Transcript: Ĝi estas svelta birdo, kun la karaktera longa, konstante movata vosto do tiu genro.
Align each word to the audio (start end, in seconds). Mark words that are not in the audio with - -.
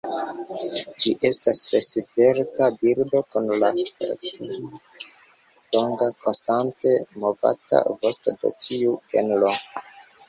Ĝi 1.03 1.11
estas 1.29 1.59
svelta 2.05 2.69
birdo, 2.79 3.21
kun 3.35 3.51
la 3.65 3.69
karaktera 3.83 4.57
longa, 5.77 6.09
konstante 6.25 6.95
movata 7.27 7.85
vosto 7.95 8.37
do 8.43 8.55
tiu 8.67 8.99
genro. 9.15 9.55